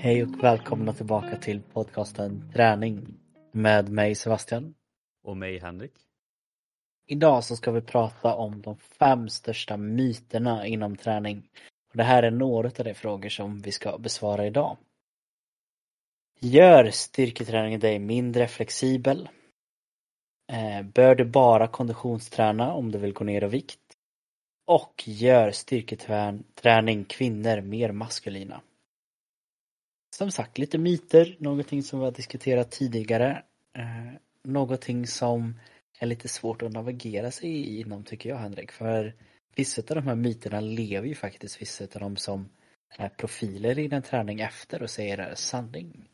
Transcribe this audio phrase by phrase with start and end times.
[0.00, 3.06] Hej och välkomna tillbaka till podcasten Träning
[3.52, 4.74] med mig Sebastian.
[5.24, 5.92] Och mig Henrik.
[7.06, 11.48] Idag så ska vi prata om de fem största myterna inom träning.
[11.90, 14.76] Och det här är några av de frågor som vi ska besvara idag.
[16.40, 19.28] Gör styrketräningen dig mindre flexibel?
[20.52, 23.80] Eh, bör du bara konditionsträna om du vill gå ner i vikt?
[24.66, 28.60] Och gör styrketräning kvinnor mer maskulina?
[30.18, 33.42] som sagt lite myter, någonting som vi har diskuterat tidigare.
[33.76, 34.12] Eh,
[34.44, 35.60] någonting som
[35.98, 38.72] är lite svårt att navigera sig inom tycker jag Henrik.
[38.72, 39.14] För
[39.54, 42.48] vissa av de här myterna lever ju faktiskt vissa av dem som
[42.88, 46.08] är profiler i den träning efter och säger är sanning.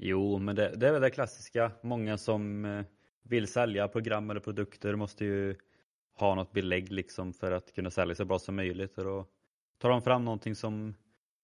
[0.00, 1.72] Jo, men det, det är väl det klassiska.
[1.82, 2.84] Många som eh,
[3.22, 5.56] vill sälja program eller produkter måste ju
[6.14, 8.98] ha något belägg liksom för att kunna sälja så bra som möjligt.
[8.98, 9.26] Och då
[9.78, 10.94] tar de fram någonting som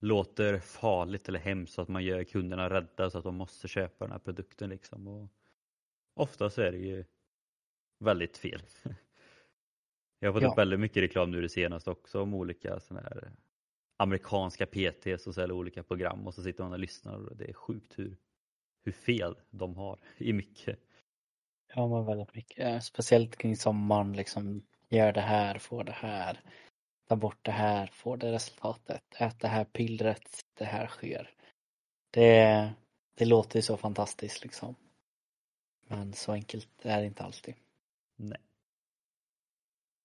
[0.00, 4.04] låter farligt eller hemskt så att man gör kunderna rädda så att de måste köpa
[4.04, 5.08] den här produkten liksom.
[5.08, 5.28] Och
[6.14, 7.04] ofta så är det ju
[7.98, 8.62] väldigt fel.
[10.18, 10.50] Jag har fått ja.
[10.50, 13.32] upp väldigt mycket reklam nu det senaste också om olika sådana här
[13.96, 17.52] amerikanska PT som säljer olika program och så sitter man och lyssnar och det är
[17.52, 18.16] sjukt hur,
[18.84, 20.78] hur fel de har i mycket.
[21.74, 26.40] Ja men väldigt mycket, speciellt kring sommaren liksom gör det här, får det här
[27.08, 31.30] ta bort det här, får det resultatet, ät det här pillret, det här sker.
[32.10, 32.72] Det,
[33.14, 34.74] det låter ju så fantastiskt liksom.
[35.88, 37.54] Men så enkelt är det inte alltid.
[38.16, 38.40] Nej.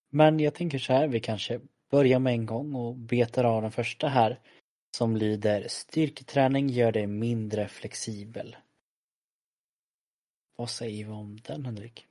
[0.10, 3.72] Men jag tänker så här, vi kanske börjar med en gång och betar av den
[3.72, 4.40] första här
[4.98, 8.56] som lyder Styrketräning gör dig mindre flexibel.
[10.60, 12.08] Vad säger vi om den Henrik?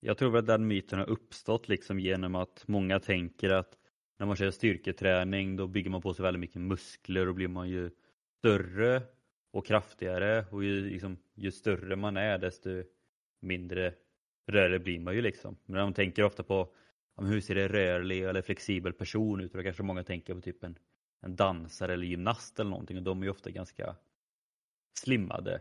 [0.00, 3.78] Jag tror att den myten har uppstått liksom genom att många tänker att
[4.18, 7.68] när man kör styrketräning då bygger man på sig väldigt mycket muskler och blir man
[7.68, 7.90] ju
[8.38, 9.02] större
[9.50, 12.82] och kraftigare och ju, liksom, ju större man är desto
[13.40, 13.94] mindre
[14.46, 15.56] rörlig blir man ju liksom.
[15.66, 16.74] Men man tänker ofta på
[17.20, 19.52] hur ser en rörlig eller flexibel person ut?
[19.52, 20.78] Då kanske många tänker på typ en,
[21.20, 23.96] en dansare eller gymnast eller någonting och de är ju ofta ganska
[24.98, 25.60] slimmade.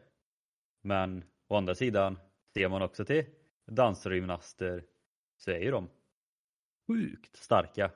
[0.81, 2.19] Men å andra sidan
[2.53, 3.25] ser man också till
[3.65, 4.83] dansare och gymnaster
[5.37, 5.89] så är ju de
[6.87, 7.91] sjukt starka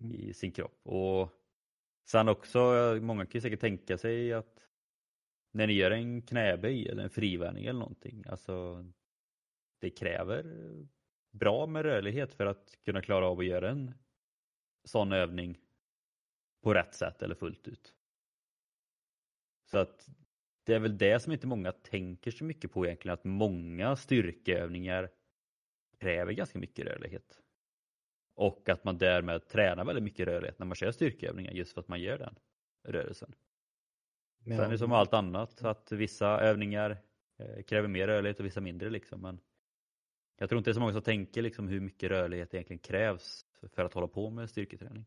[0.00, 0.12] mm.
[0.12, 0.80] i sin kropp.
[0.86, 1.32] Och
[2.04, 2.58] sen också,
[3.00, 4.68] många kan ju säkert tänka sig att
[5.52, 8.86] när ni gör en knäböj eller en frivändning eller någonting, alltså
[9.80, 10.44] det kräver
[11.30, 13.94] bra med rörlighet för att kunna klara av att göra en
[14.84, 15.58] sån övning
[16.62, 17.94] på rätt sätt eller fullt ut.
[19.64, 20.08] Så att
[20.66, 25.10] det är väl det som inte många tänker så mycket på egentligen, att många styrkeövningar
[26.00, 27.40] kräver ganska mycket rörlighet.
[28.34, 31.88] Och att man därmed tränar väldigt mycket rörlighet när man kör styrkeövningar just för att
[31.88, 32.38] man gör den
[32.84, 33.34] rörelsen.
[34.44, 34.56] Ja.
[34.56, 36.98] Sen är det som allt annat, att vissa övningar
[37.38, 39.20] eh, kräver mer rörlighet och vissa mindre liksom.
[39.20, 39.40] Men
[40.38, 43.46] jag tror inte det är så många som tänker liksom hur mycket rörlighet egentligen krävs
[43.72, 45.06] för att hålla på med styrketräning.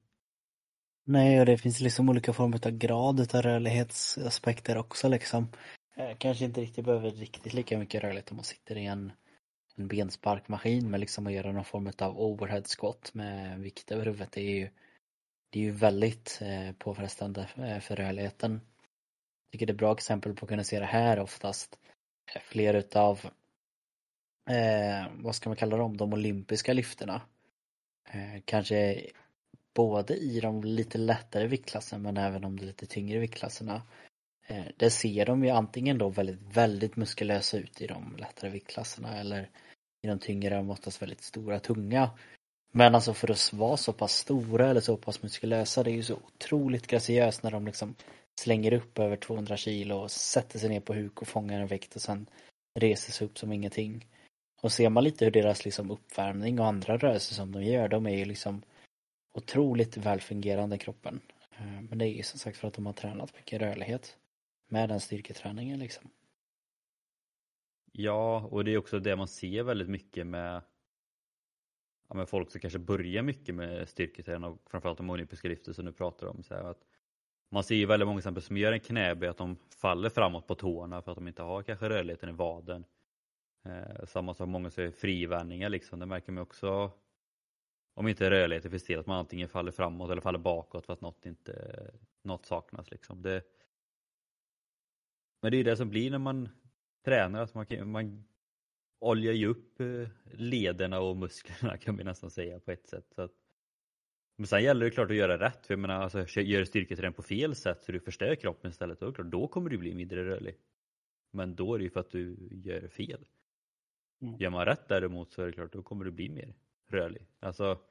[1.12, 5.48] Nej, och det finns liksom olika former av grad av rörlighetsaspekter också liksom.
[5.96, 9.12] Eh, kanske inte riktigt behöver riktigt lika mycket rörlighet om man sitter i en,
[9.76, 14.32] en bensparkmaskin men liksom att göra någon form av overhead squat med vikt över huvudet
[14.32, 14.70] det är ju
[15.50, 18.52] det är ju väldigt eh, påfrestande eh, för rörligheten.
[18.52, 21.80] Jag tycker det är bra exempel på att kunna se det här oftast.
[22.36, 23.20] Eh, fler utav
[24.50, 27.22] eh, vad ska man kalla dem, de olympiska lyfterna.
[28.12, 29.10] Eh, kanske
[29.74, 33.82] både i de lite lättare viktklasserna men även de lite tyngre viktklasserna.
[34.48, 39.20] Eh, där ser de ju antingen då väldigt, väldigt muskulösa ut i de lättare viktklasserna
[39.20, 39.50] eller
[40.02, 42.10] i de tyngre de oftast väldigt stora, tunga.
[42.72, 46.04] Men alltså för att vara så pass stora eller så pass muskulösa, det är ju
[46.04, 47.96] så otroligt graciöst när de liksom
[48.40, 51.96] slänger upp över 200 kilo och sätter sig ner på huk och fångar en vikt
[51.96, 52.30] och sen
[52.80, 54.06] reser sig upp som ingenting.
[54.62, 58.06] Och ser man lite hur deras liksom uppvärmning och andra rörelser som de gör, de
[58.06, 58.62] är ju liksom
[59.32, 61.22] otroligt välfungerande kroppen.
[61.52, 64.18] Eh, men det är ju som sagt för att de har tränat mycket rörlighet
[64.68, 66.10] med den styrketräningen liksom.
[67.92, 70.62] Ja, och det är också det man ser väldigt mycket med,
[72.10, 75.86] ja, med folk som kanske börjar mycket med styrketräning och framförallt de olympiska lyften som
[75.86, 76.44] du pratar om.
[76.44, 76.86] Så att
[77.52, 80.56] man ser ju väldigt många exempel som gör en knäböj att de faller framåt på
[80.56, 82.86] tårna för att de inte har kanske rörligheten i vaden.
[83.66, 86.92] Eh, samma sak många som gör frivändningar liksom, det märker man också
[87.94, 91.02] om inte rörligheten finns till, att man antingen faller framåt eller faller bakåt för att
[91.02, 91.92] något, inte,
[92.24, 92.92] något saknas.
[92.92, 93.22] Liksom.
[93.22, 93.44] Det,
[95.42, 96.50] Men det är det som blir när man
[97.06, 98.24] tränar, att man, kan, man
[99.00, 103.06] oljar ju upp eh, lederna och musklerna kan vi nästan säga på ett sätt.
[103.16, 103.34] Så att,
[104.38, 107.24] men sen gäller det klart att göra rätt, för jag menar alltså, gör styrketräning på
[107.24, 110.58] fel sätt så du förstör kroppen istället, då, klart, då kommer du bli mindre rörlig.
[111.32, 113.26] Men då är det ju för att du gör fel.
[114.22, 114.36] Mm.
[114.40, 116.54] Gör man rätt däremot så är det klart, då kommer du bli mer
[116.92, 117.28] rörlig.
[117.40, 117.82] Alltså,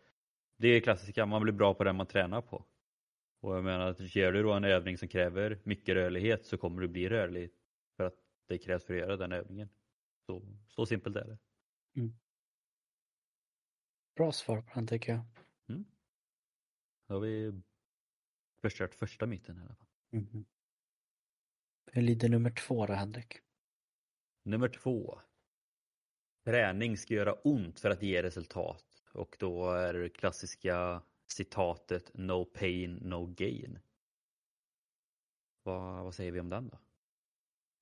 [0.56, 2.64] det är klassiska, man blir bra på det man tränar på.
[3.40, 6.82] Och jag menar, att gör du då en övning som kräver mycket rörlighet så kommer
[6.82, 7.50] du bli rörlig
[7.96, 8.14] för att
[8.46, 9.68] det krävs för att göra den övningen.
[10.26, 11.38] Så, så simpelt är det.
[11.96, 12.18] Mm.
[14.16, 15.24] Bra svar på den tycker jag.
[15.68, 15.84] Mm.
[17.06, 17.60] Då har vi
[18.60, 19.88] förstört första myten i alla fall.
[20.12, 20.44] Mm.
[21.92, 23.40] Hur lyder nummer två då Henrik?
[24.42, 25.20] Nummer två.
[26.44, 28.87] Träning ska göra ont för att ge resultat.
[29.18, 33.78] Och då är det klassiska citatet No pain, no gain.
[35.62, 36.78] Vad, vad säger vi om den då?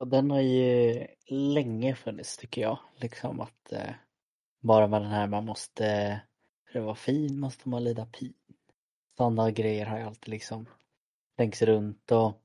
[0.06, 2.78] Den har ju länge funnits tycker jag.
[2.96, 3.94] Liksom att eh,
[4.60, 6.20] bara med den här man måste,
[6.72, 8.34] för att vara fin måste man lida pin.
[9.16, 10.66] Sådana grejer har jag alltid liksom
[11.36, 12.42] tänkt runt och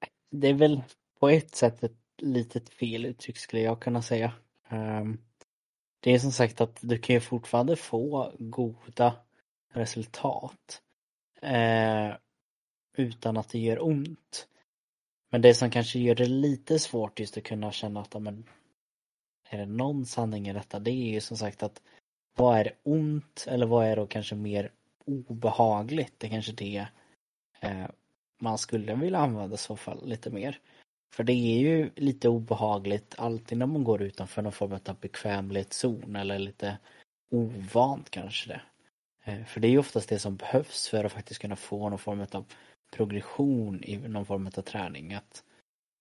[0.00, 0.82] eh, det är väl
[1.18, 4.32] på ett sätt ett litet fel uttryck skulle jag kunna säga.
[4.70, 5.18] Um,
[6.04, 9.16] det är som sagt att du kan ju fortfarande få goda
[9.72, 10.82] resultat
[11.42, 12.14] eh,
[12.96, 14.48] utan att det gör ont.
[15.30, 18.44] Men det som kanske gör det lite svårt just att kunna känna att men,
[19.48, 20.78] är det någon sanning i detta?
[20.78, 21.82] Det är ju som sagt att
[22.36, 24.72] vad är ont eller vad är då kanske mer
[25.04, 26.14] obehagligt?
[26.18, 26.86] Det är kanske det
[27.60, 27.86] eh,
[28.40, 30.60] man skulle vilja använda i så fall lite mer.
[31.14, 35.00] För det är ju lite obehagligt alltid när man går utanför någon form av typ
[35.00, 36.78] bekvämlighetszon eller lite
[37.30, 38.60] ovant kanske det.
[39.24, 41.98] Eh, för det är ju oftast det som behövs för att faktiskt kunna få någon
[41.98, 42.44] form av
[42.92, 45.14] progression i någon form av träning.
[45.14, 45.44] Att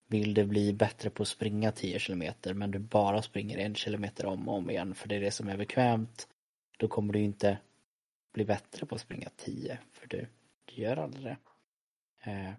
[0.08, 4.26] vill du bli bättre på att springa 10 kilometer men du bara springer en kilometer
[4.26, 6.28] om och om igen för det är det som är bekvämt.
[6.78, 7.58] Då kommer du inte
[8.34, 10.28] bli bättre på att springa 10 för du,
[10.66, 11.38] du gör aldrig det.
[12.32, 12.54] Eh,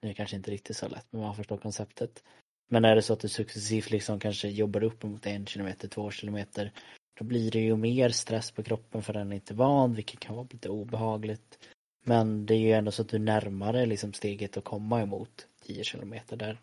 [0.00, 2.24] det är kanske inte riktigt så lätt men man förstår konceptet.
[2.68, 6.10] Men är det så att du successivt liksom kanske jobbar upp mot en kilometer, två
[6.10, 6.72] kilometer
[7.20, 10.36] då blir det ju mer stress på kroppen för den är inte van vilket kan
[10.36, 11.58] vara lite obehagligt.
[12.04, 15.46] Men det är ju ändå så att du närmar dig liksom steget att komma emot
[15.62, 16.58] 10 kilometer där.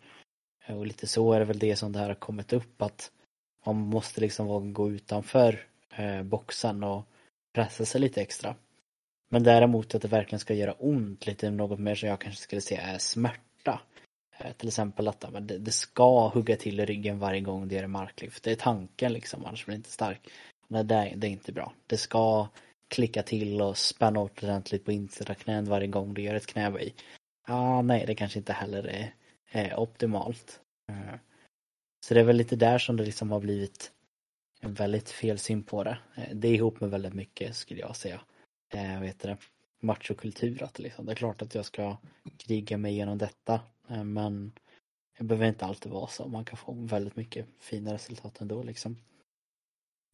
[0.68, 3.12] Och lite så är det väl det som det här har kommit upp att
[3.66, 7.04] man måste liksom gå utanför eh, boxen och
[7.54, 8.54] pressa sig lite extra.
[9.28, 12.60] Men däremot att det verkligen ska göra ont lite något mer som jag kanske skulle
[12.60, 13.80] säga är smärta.
[14.38, 17.84] Eh, till exempel att men det, ska hugga till i ryggen varje gång du gör
[17.84, 18.42] en marklyft.
[18.42, 20.28] Det är tanken liksom, annars blir det inte stark.
[20.68, 21.72] Nej, det, det är inte bra.
[21.86, 22.48] Det ska
[22.88, 26.94] klicka till och spänna åt ordentligt på insida knän varje gång du gör ett knäböj.
[27.46, 29.14] Ja, nej, det kanske inte heller är,
[29.50, 30.60] är optimalt.
[30.90, 31.14] Eh,
[32.06, 33.92] så det är väl lite där som det liksom har blivit
[34.60, 35.98] en väldigt fel syn på det.
[36.16, 38.20] Eh, det är ihop med väldigt mycket skulle jag säga.
[38.68, 39.36] Eh, vet det,
[39.80, 41.06] machokultur att liksom.
[41.06, 41.96] Det är klart att jag ska
[42.36, 44.52] kriga mig igenom detta eh, men
[45.18, 46.28] det behöver inte alltid vara så.
[46.28, 48.96] Man kan få väldigt mycket fina resultat ändå liksom.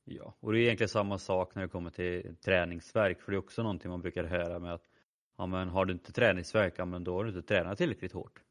[0.04, 3.38] Ja, och det är egentligen samma sak när det kommer till träningsverk för det är
[3.38, 4.88] också någonting man brukar höra med att
[5.36, 8.42] ja, men har du inte träningsverk, ja, men då har du inte tränat tillräckligt hårt.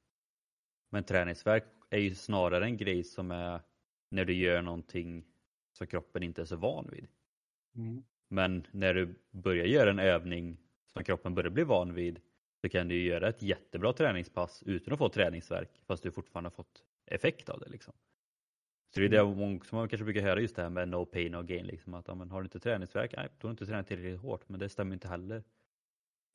[0.89, 3.61] Men träningsverk är ju snarare en grej som är
[4.09, 5.25] när du gör någonting
[5.77, 7.07] som kroppen inte är så van vid.
[7.75, 8.03] Mm.
[8.33, 10.57] Men när du börjar göra en övning
[10.93, 12.19] som kroppen börjar bli van vid
[12.61, 16.83] så kan du göra ett jättebra träningspass utan att få träningsverk fast du fortfarande fått
[17.05, 17.69] effekt av det.
[17.69, 17.93] Liksom.
[18.93, 19.61] Så det är det mm.
[19.61, 21.65] som man kanske brukar höra just det här med no pain no gain.
[21.65, 24.21] Liksom, att ja, men har du inte träningsverk, nej, då har du inte tränat tillräckligt
[24.21, 24.49] hårt.
[24.49, 25.43] Men det stämmer inte heller.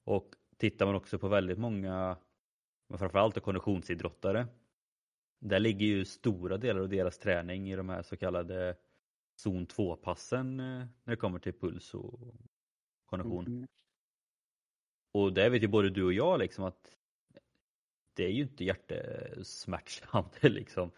[0.05, 2.17] Och tittar man också på väldigt många,
[2.89, 4.47] men framförallt konditionsidrottare.
[5.41, 8.77] Där ligger ju stora delar av deras träning i de här så kallade
[9.39, 12.35] zon 2-passen eh, när det kommer till puls och
[13.07, 13.47] kondition.
[13.47, 13.69] Mm.
[15.13, 16.97] Och det vet ju både du och jag liksom att
[18.15, 20.91] det är ju inte hjärtesmärtsamt liksom.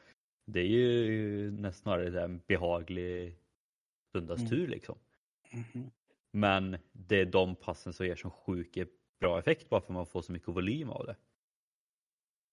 [0.47, 3.37] Det är ju nästan snarare en behaglig
[4.12, 4.70] söndagstur mm.
[4.70, 4.99] liksom.
[5.52, 5.90] Mm.
[6.32, 8.78] Men det är de passen som ger så sjukt
[9.20, 11.16] bra effekt bara för att man får så mycket volym av det.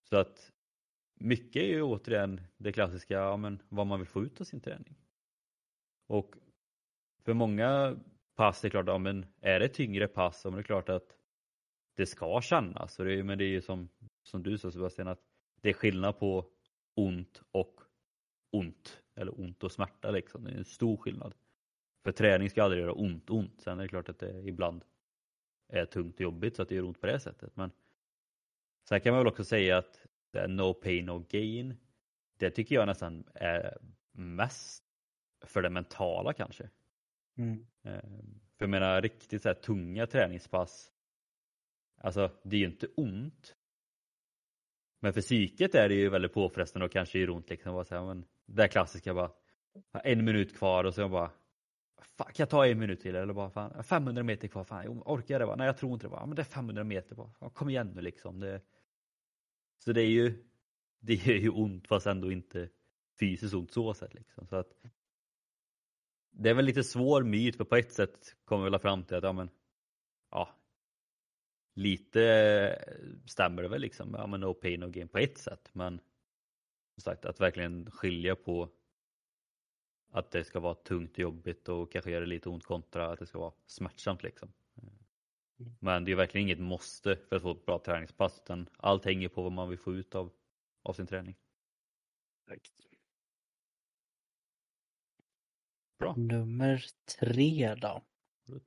[0.10, 0.52] Så att
[1.16, 4.60] mycket är ju återigen det klassiska, ja, men vad man vill få ut av sin
[4.60, 4.96] träning.
[6.08, 6.36] Och
[7.24, 8.00] för många
[8.36, 11.18] pass är det klart, ja, men är det tyngre pass, så är det klart att
[11.96, 13.00] det ska kännas.
[13.00, 13.90] Och det, men det är ju som,
[14.24, 15.22] som du sa Sebastian, att
[15.62, 16.46] det är skillnad på
[16.96, 17.82] ont och
[18.52, 19.04] ont.
[19.16, 20.44] Eller ont och smärta liksom.
[20.44, 21.36] Det är en stor skillnad.
[22.04, 23.62] För träning ska aldrig göra ont ont.
[23.62, 24.84] Sen är det klart att det ibland
[25.68, 27.56] är tungt och jobbigt så att det gör ont på det sättet.
[27.56, 27.72] Men
[28.90, 31.78] sen kan man väl också säga att det är no pain no gain.
[32.38, 33.78] det tycker jag nästan är
[34.12, 34.87] mest
[35.46, 36.70] för det mentala kanske.
[37.38, 37.68] Mm.
[37.84, 38.02] Eh,
[38.58, 40.92] för jag menar riktigt så här tunga träningspass,
[41.98, 43.56] alltså det är ju inte ont.
[45.00, 47.74] Men för psyket är det ju väldigt påfrestande och kanske gör ont liksom.
[47.74, 49.32] Bara så här, men det där klassiska bara,
[50.04, 51.32] en minut kvar och så jag bara,
[52.18, 55.12] fan, kan jag ta en minut till eller bara fan, 500 meter kvar, fan, jag
[55.12, 55.56] orkar det bara?
[55.56, 57.92] Nej jag tror inte det bara, men det är 500 meter bara, fan, kom igen
[57.96, 58.40] nu liksom.
[58.40, 58.62] Det...
[59.84, 60.44] Så det är ju,
[61.00, 62.70] det är ju ont fast ändå inte
[63.20, 64.48] fysiskt ont så sätt liksom.
[64.48, 64.72] Så att
[66.40, 69.18] det är väl lite svår myt för på ett sätt kommer vi väl fram till
[69.18, 69.50] att ja men
[70.32, 70.50] ja
[71.74, 72.22] lite
[73.26, 74.14] stämmer det väl liksom.
[74.14, 76.00] Ja men no pain no gain på ett sätt men
[76.96, 78.70] som sagt att verkligen skilja på
[80.12, 83.40] att det ska vara tungt jobbigt och kanske göra lite ont kontra att det ska
[83.40, 84.54] vara smärtsamt liksom.
[85.80, 89.30] Men det är verkligen inget måste för att få ett bra träningspass utan allt hänger
[89.30, 90.32] på vad man vill få ut av,
[90.84, 91.36] av sin träning.
[96.00, 96.14] Bra.
[96.18, 96.86] Nummer
[97.20, 98.02] tre då.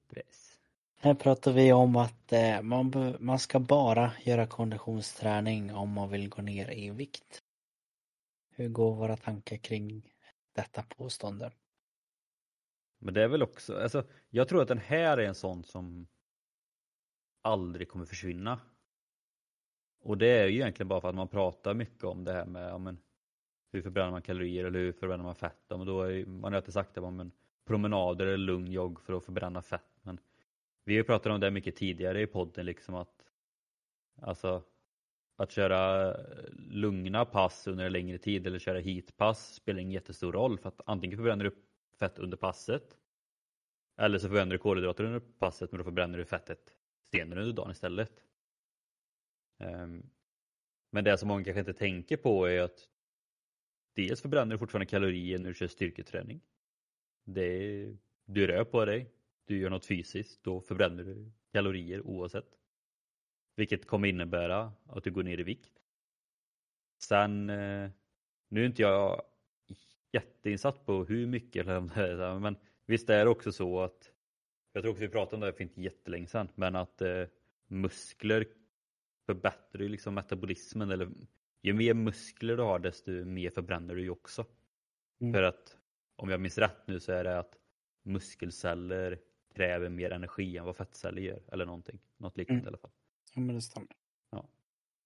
[0.09, 0.59] Press.
[0.97, 6.29] Här pratar vi om att eh, man, man ska bara göra konditionsträning om man vill
[6.29, 7.43] gå ner i vikt.
[8.51, 10.13] Hur går våra tankar kring
[10.55, 11.53] detta påstående?
[12.99, 16.07] Men det är väl också, alltså, jag tror att den här är en sån som
[17.43, 18.61] aldrig kommer försvinna.
[20.03, 22.71] Och det är ju egentligen bara för att man pratar mycket om det här med
[22.71, 22.99] ja, men,
[23.73, 25.65] hur förbränner man kalorier eller hur förbränner man fett.
[25.69, 27.33] Ja, men då är, man har ju alltid sagt det, men,
[27.67, 30.01] promenader eller lugn jogg för att förbränna fett.
[30.03, 30.19] Men
[30.85, 33.25] vi har ju pratat om det mycket tidigare i podden liksom att
[34.23, 34.63] alltså
[35.37, 40.33] att köra eh, lugna pass under en längre tid eller köra heatpass spelar ingen jättestor
[40.33, 41.57] roll för att antingen förbränner du
[41.99, 42.97] fett under passet
[43.97, 46.75] eller så förbränner du kolhydrater under passet men då förbränner du fettet
[47.13, 48.25] senare under dagen istället.
[49.59, 50.11] Ehm,
[50.91, 52.90] men det som många kanske inte tänker på är att
[53.95, 56.41] dels förbränner du fortfarande kalorier när du kör styrketräning.
[57.25, 59.11] Det du rör på dig,
[59.45, 62.59] du gör något fysiskt, då förbränner du kalorier oavsett.
[63.57, 65.73] Vilket kommer innebära att du går ner i vikt.
[67.03, 67.91] Sen, eh,
[68.49, 69.23] nu är inte jag
[70.13, 72.57] jätteinsatt på hur mycket eller om det är, men
[72.87, 74.13] visst är det också så att
[74.73, 77.25] jag tror också vi pratade om det här för inte jättelänge sedan, men att eh,
[77.67, 78.47] muskler
[79.27, 81.11] förbättrar ju liksom metabolismen eller
[81.63, 84.47] ju mer muskler du har desto mer förbränner du ju också.
[85.21, 85.33] Mm.
[85.33, 85.77] För att
[86.17, 87.59] om jag minns rätt nu så är det att
[88.03, 89.19] muskelceller
[89.55, 92.01] kräver mer energi än vad fettceller gör eller någonting.
[92.17, 92.65] Något liknande Mm.
[92.65, 92.91] i alla fall.
[93.35, 93.89] Ja men det stämmer.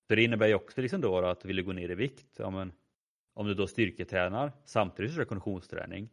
[0.09, 2.51] Så det innebär ju också liksom då att vill du gå ner i vikt, ja
[2.51, 2.73] men
[3.33, 6.09] om du då styrketränar samtidigt som du kör konditionsträning.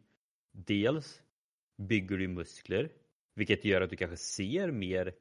[0.52, 1.24] Dels
[1.78, 2.92] bygger du muskler,
[3.34, 5.14] vilket gör att du kanske ser mer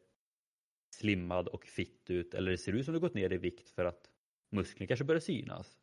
[0.95, 3.85] slimmad och fitt ut eller det ser ut som du gått ner i vikt för
[3.85, 4.11] att
[4.51, 5.79] musklerna kanske börjar synas.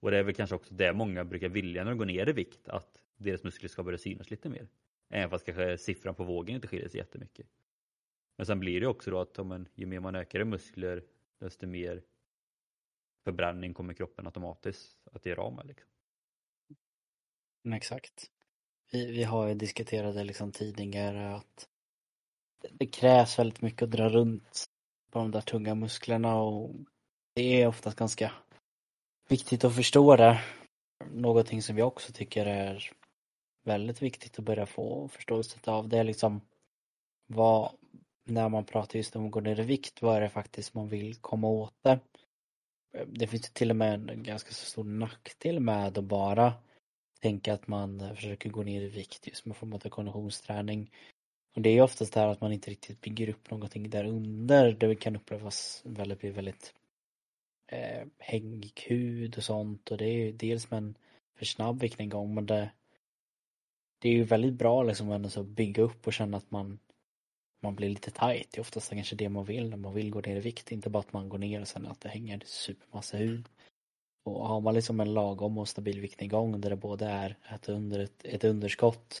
[0.00, 2.32] Och det är väl kanske också det många brukar vilja när de går ner i
[2.32, 4.68] vikt, att deras muskler ska börja synas lite mer.
[5.08, 7.46] Även fast kanske siffran på vågen inte skiljer sig jättemycket.
[8.36, 11.04] Men sen blir det också då att om man, ju mer man ökar i muskler
[11.38, 12.02] desto mer
[13.24, 15.66] förbränning kommer kroppen automatiskt att göra av med.
[15.66, 15.90] Liksom.
[17.64, 18.30] Mm, exakt.
[18.92, 21.68] Vi, vi har ju diskuterat det liksom tidigare att
[22.62, 24.66] det, det krävs väldigt mycket att dra runt
[25.10, 26.74] på de där tunga musklerna och
[27.38, 28.32] det är oftast ganska
[29.28, 30.40] viktigt att förstå det.
[31.12, 32.90] Någonting som jag också tycker är
[33.64, 36.40] väldigt viktigt att börja få förståelse av det är liksom
[37.26, 37.72] vad,
[38.24, 40.88] när man pratar just om att gå ner i vikt, vad är det faktiskt man
[40.88, 42.00] vill komma åt det?
[43.06, 46.52] Det finns till och med en ganska så stor nackdel med att bara
[47.20, 50.90] tänka att man försöker gå ner i vikt just med form av konditionsträning.
[51.56, 54.04] Och det är ju oftast det här att man inte riktigt bygger upp någonting där
[54.04, 54.72] under.
[54.72, 56.74] Det kan upplevas väldigt, väldigt
[57.68, 60.98] eh, hängig hud och sånt och det är ju dels med en
[61.38, 62.70] för snabb viktnedgång men det
[64.00, 66.78] det är ju väldigt bra liksom att bygga upp och känna att man
[67.60, 68.48] man blir lite tight.
[68.50, 70.72] Det är oftast kanske det man vill när man vill gå ner i vikt.
[70.72, 73.48] Inte bara att man går ner och sen att det hänger supermassa hud.
[74.24, 77.98] Och har man liksom en lagom och stabil viktnedgång där det både är ett, under,
[77.98, 79.18] ett, ett underskott,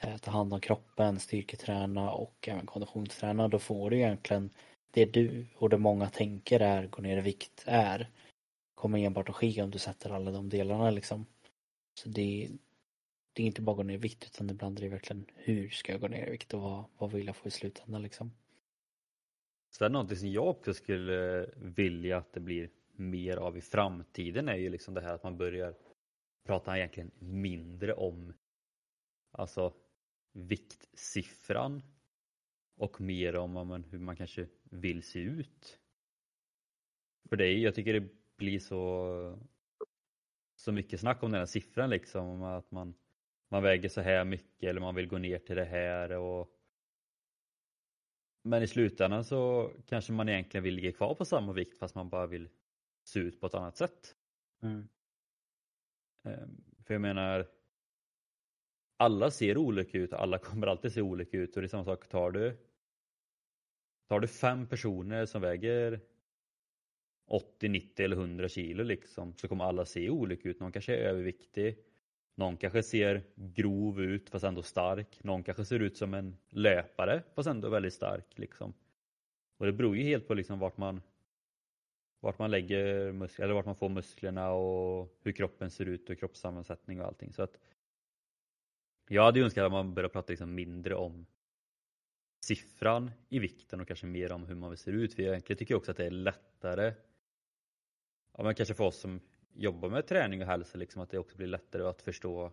[0.00, 4.50] eh, ta hand om kroppen, styrketräna och även konditionsträna, då får du egentligen
[4.96, 8.10] det du och det många tänker är gå ner i vikt är
[8.74, 11.26] kommer enbart att ske om du sätter alla de delarna liksom.
[12.00, 12.50] Så det,
[13.32, 15.92] det är inte bara gå ner i vikt utan ibland är det verkligen hur ska
[15.92, 18.32] jag gå ner i vikt och vad, vad vill jag få i slutändan liksom.
[19.74, 24.48] Sen någonting som jag också skulle eh, vilja att det blir mer av i framtiden
[24.48, 25.74] är ju liksom det här att man börjar
[26.46, 28.34] prata egentligen mindre om
[29.32, 29.72] alltså
[30.32, 31.82] viktsiffran
[32.76, 35.80] och mer om hur man kanske vill se ut.
[37.28, 39.38] För det jag tycker det blir så
[40.56, 42.42] så mycket snack om den här siffran liksom.
[42.42, 42.94] Att man,
[43.48, 46.10] man väger så här mycket eller man vill gå ner till det här.
[46.10, 46.50] Och...
[48.42, 52.08] Men i slutändan så kanske man egentligen vill ligga kvar på samma vikt fast man
[52.08, 52.48] bara vill
[53.04, 54.16] se ut på ett annat sätt.
[54.62, 54.88] Mm.
[56.24, 57.48] Ehm, för jag menar,
[58.96, 62.08] alla ser olika ut, alla kommer alltid se olika ut och det är samma sak,
[62.08, 62.56] tar du
[64.08, 66.00] Tar du fem personer som väger
[67.26, 70.60] 80, 90 eller 100 kilo liksom så kommer alla se olika ut.
[70.60, 71.78] Någon kanske är överviktig.
[72.34, 75.24] Någon kanske ser grov ut fast ändå stark.
[75.24, 78.38] Någon kanske ser ut som en löpare fast ändå väldigt stark.
[78.38, 78.74] Liksom.
[79.56, 81.00] Och det beror ju helt på liksom vart man
[82.20, 86.18] vart man lägger muskler, eller vart man får musklerna och hur kroppen ser ut och
[86.18, 87.32] kroppssammansättning och allting.
[87.32, 87.58] Så att
[89.08, 91.26] jag hade ju önskat att man började prata liksom mindre om
[92.40, 95.14] siffran i vikten och kanske mer om hur man ser ut.
[95.14, 96.94] För egentligen tycker jag också att det är lättare,
[98.36, 99.20] ja, men kanske för oss som
[99.52, 102.52] jobbar med träning och hälsa, liksom, att det också blir lättare att förstå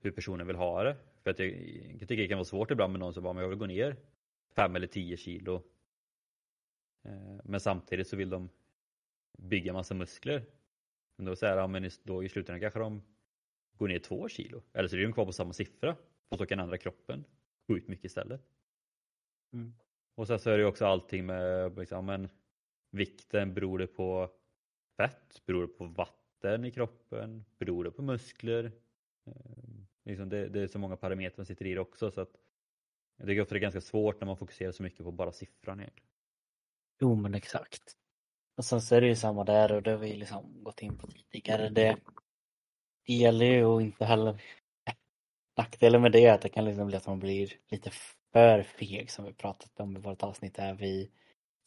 [0.00, 0.96] hur personen vill ha det.
[1.22, 1.48] För att jag,
[2.00, 3.66] jag tycker det kan vara svårt ibland med någon som bara, men jag vill gå
[3.66, 3.96] ner
[4.54, 5.62] 5 eller 10 kilo.
[7.04, 8.48] Eh, men samtidigt så vill de
[9.38, 10.44] bygga massa muskler.
[11.16, 13.02] Men då säger ja, men då i slutändan kanske de
[13.78, 14.62] går ner 2 kilo.
[14.72, 15.96] Eller så är de kvar på samma siffra.
[16.28, 17.24] Och så kan ändra kroppen
[17.68, 18.40] sjukt mycket istället.
[19.52, 19.74] Mm.
[20.14, 22.28] Och sen så är det också allting med liksom, men,
[22.90, 24.30] vikten, beror det på
[24.96, 28.72] fett, beror det på vatten i kroppen, beror det på muskler?
[29.26, 32.36] Ehm, liksom det, det, är så många parametrar som sitter i det också så att
[33.16, 35.80] jag tycker ofta det är ganska svårt när man fokuserar så mycket på bara siffran
[35.80, 36.10] egentligen.
[37.00, 37.96] Jo men exakt.
[38.56, 40.98] Och sen så är det ju samma där och det har vi liksom gått in
[40.98, 41.68] på tidigare.
[41.68, 41.96] Det,
[43.06, 44.40] det gäller ju att inte heller
[45.56, 47.90] Nackdelen med det är att det kan liksom bli att man blir lite
[48.32, 50.58] för feg som vi pratat om i vårt avsnitt.
[50.58, 51.10] Är vi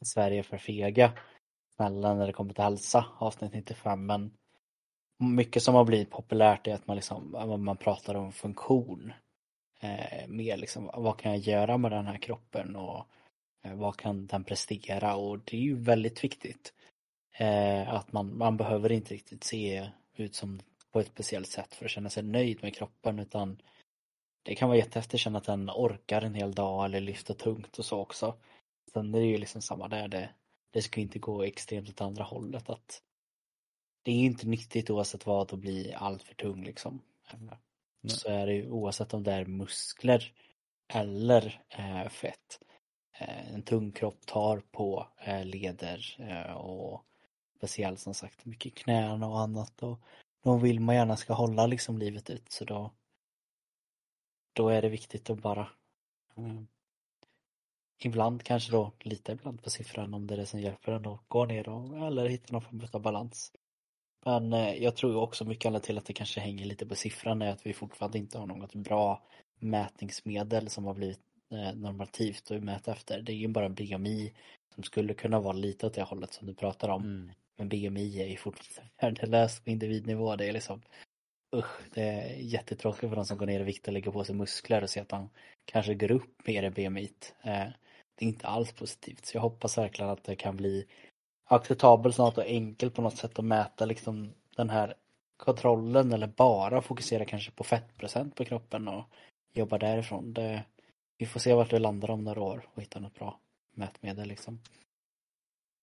[0.01, 1.11] i Sverige för fega?
[1.75, 4.05] Snälla när det kommer till hälsa, avsnitt 95.
[4.05, 4.31] Men
[5.19, 7.31] mycket som har blivit populärt är att man, liksom,
[7.63, 9.13] man pratar om funktion.
[9.81, 13.05] Eh, mer liksom, vad kan jag göra med den här kroppen och
[13.63, 15.15] eh, vad kan den prestera?
[15.15, 16.73] Och det är ju väldigt viktigt.
[17.37, 20.59] Eh, att man, man behöver inte riktigt se ut som
[20.91, 23.61] på ett speciellt sätt för att känna sig nöjd med kroppen utan
[24.43, 27.79] det kan vara jättehäftigt att känna att den orkar en hel dag eller lyfta tungt
[27.79, 28.35] och så också.
[28.93, 30.29] Sen är det ju liksom samma där, det,
[30.71, 32.69] det ska inte gå extremt åt andra hållet.
[32.69, 33.01] att
[34.03, 37.01] Det är inte nyttigt oavsett vad att bli allt för tung liksom.
[38.01, 38.11] Nej.
[38.11, 40.33] Så är det ju oavsett om det är muskler
[40.93, 42.59] eller eh, fett.
[43.19, 47.05] Eh, en tung kropp tar på eh, leder eh, och
[47.57, 49.83] speciellt som sagt mycket knän och annat.
[49.83, 49.99] Och
[50.43, 52.91] de vill man gärna ska hålla liksom livet ut så då
[54.53, 55.67] då är det viktigt att bara
[56.37, 56.67] mm,
[57.99, 61.21] ibland kanske då lita ibland på siffran om det är det som hjälper en att
[61.27, 63.51] gå ner och, eller hitta någon form av balans.
[64.25, 67.41] Men eh, jag tror också mycket annat till att det kanske hänger lite på siffran
[67.41, 69.23] är att vi fortfarande inte har något bra
[69.59, 71.21] mätningsmedel som har blivit
[71.51, 73.21] eh, normativt att mäta efter.
[73.21, 74.33] Det är ju bara BMI
[74.75, 77.03] som skulle kunna vara lite åt det hållet som du pratar om.
[77.03, 77.31] Mm.
[77.59, 80.35] Men BMI är ju fortfarande värdelöst på individnivå.
[80.35, 80.81] Det är liksom
[81.55, 84.35] usch, det är jättetråkigt för de som går ner i vikt och lägger på sig
[84.35, 85.29] muskler och ser att de
[85.65, 87.09] kanske går upp mer i BMI.
[87.43, 89.25] Det är inte alls positivt.
[89.25, 90.85] Så jag hoppas verkligen att det kan bli
[91.45, 94.93] acceptabelt snart och enkelt på något sätt att mäta liksom den här
[95.37, 99.03] kontrollen eller bara fokusera kanske på fettprocent på kroppen och
[99.53, 100.33] jobba därifrån.
[100.33, 100.63] Det,
[101.17, 103.39] vi får se vart det landar om några år och hitta något bra
[103.73, 104.59] mätmedel liksom.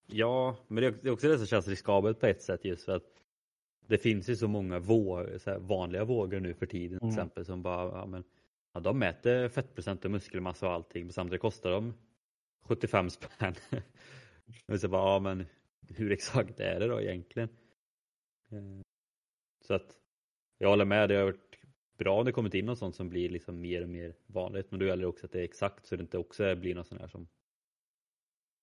[0.06, 3.22] Ja, men det är också det som känns riskabelt på ett sätt just för att
[3.86, 7.18] det finns ju så många vå så vanliga vågor nu för tiden till mm.
[7.18, 8.24] exempel som bara, ja, men,
[8.72, 11.94] ja, de mäter fettprocent och muskelmassa och allting men samtidigt kostar de
[12.60, 13.54] 75 spänn.
[14.68, 15.46] och så bara, ja men
[15.88, 17.48] hur exakt är det då egentligen?
[18.50, 18.82] Eh,
[19.66, 19.96] så att
[20.58, 21.58] jag håller med, det har varit
[21.98, 24.80] bra om det kommit in något sånt som blir liksom mer och mer vanligt men
[24.80, 27.00] då gäller det också att det är exakt så det inte också blir något sånt
[27.00, 27.28] här som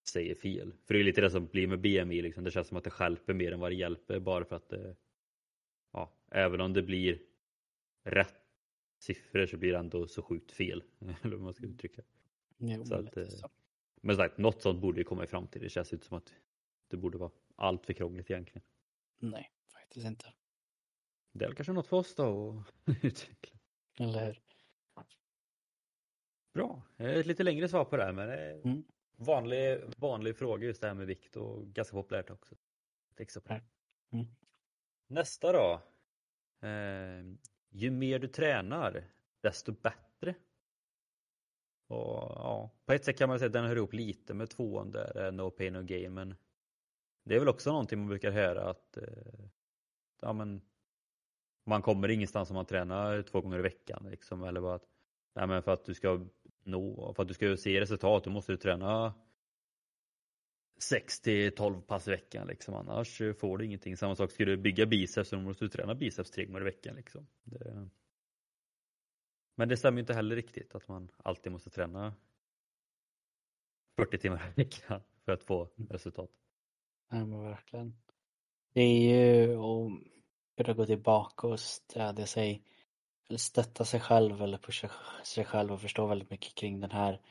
[0.04, 0.74] säger fel.
[0.86, 2.44] För det är lite det som blir med BMI, liksom.
[2.44, 4.96] det känns som att det skälper mer än vad det hjälper bara för att det
[5.92, 7.22] ja, även om det blir
[8.04, 8.36] rätt
[9.00, 10.84] siffror så blir det ändå så sjukt fel.
[11.22, 12.02] Eller man ska uttrycka.
[12.58, 13.50] Jo, så att, så.
[14.02, 15.64] Men sagt, något sånt borde ju komma i framtiden.
[15.64, 16.34] Det känns inte som att
[16.88, 18.62] det borde vara allt för krångligt egentligen.
[19.20, 20.34] Nej, faktiskt inte.
[21.32, 23.60] Det är väl kanske något för oss då att utveckla.
[24.00, 24.42] Eller hur?
[26.54, 28.84] Bra, ett lite längre svar på det här men mm.
[29.16, 32.56] Vanlig, vanlig fråga just det här med vikt och ganska populärt också.
[34.12, 34.26] Mm.
[35.08, 35.82] Nästa då.
[36.68, 37.24] Eh,
[37.70, 39.04] ju mer du tränar,
[39.42, 40.36] desto bättre.
[41.88, 44.92] Och, ja, på ett sätt kan man säga att den hör ihop lite med tvåan
[44.92, 46.36] där, No Pain No Gain, men
[47.24, 49.46] det är väl också någonting man brukar höra att eh,
[50.22, 50.62] ja, men
[51.66, 54.90] man kommer ingenstans om man tränar två gånger i veckan liksom, eller bara att
[55.36, 56.28] nej, men för att du ska
[56.64, 59.14] nå, för att du ska se resultat, då måste du träna
[60.80, 63.98] 6 till 12 pass i veckan liksom, annars får du ingenting.
[63.98, 66.96] Samma sak, ska du bygga biceps så måste du träna biceps tre gånger i veckan
[66.96, 67.28] liksom.
[67.44, 67.90] Det...
[69.56, 72.14] Men det stämmer inte heller riktigt att man alltid måste träna
[73.98, 76.32] 40 timmar i veckan för att få resultat.
[77.12, 77.96] Nej men verkligen.
[78.74, 79.58] Det är ju
[80.58, 82.64] att gå tillbaka och stödja sig,
[83.38, 84.90] stötta sig själv eller pusha
[85.24, 87.22] sig själv och förstå väldigt mycket kring den här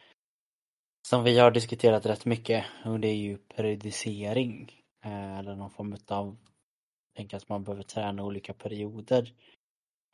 [1.08, 4.72] som vi har diskuterat rätt mycket och det är ju periodisering
[5.04, 6.36] eh, eller någon form av
[7.16, 9.34] tänka att man behöver träna olika perioder